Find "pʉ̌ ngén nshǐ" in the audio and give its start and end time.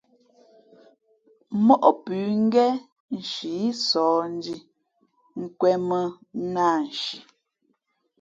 2.03-3.53